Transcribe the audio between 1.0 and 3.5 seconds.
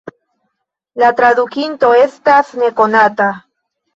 La tradukinto estas nekonata.